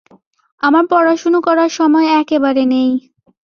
[0.63, 2.91] আমার পড়াশুনো করার সময় একেবারে নেই।